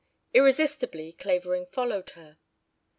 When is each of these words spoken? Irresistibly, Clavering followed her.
Irresistibly, 0.33 1.11
Clavering 1.13 1.67
followed 1.67 2.09
her. 2.17 2.39